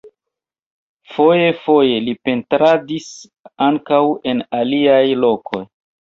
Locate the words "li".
2.05-2.15